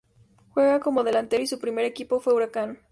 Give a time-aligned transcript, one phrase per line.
[0.55, 2.79] Juega como delantero y su primer equipo fue Huracán.